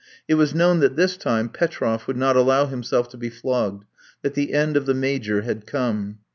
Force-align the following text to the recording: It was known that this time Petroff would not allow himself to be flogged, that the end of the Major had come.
It 0.27 0.33
was 0.33 0.55
known 0.55 0.79
that 0.79 0.95
this 0.95 1.15
time 1.15 1.47
Petroff 1.47 2.07
would 2.07 2.17
not 2.17 2.35
allow 2.35 2.65
himself 2.65 3.07
to 3.09 3.17
be 3.17 3.29
flogged, 3.29 3.85
that 4.23 4.33
the 4.33 4.51
end 4.55 4.75
of 4.75 4.87
the 4.87 4.95
Major 4.95 5.43
had 5.43 5.67
come. 5.67 6.17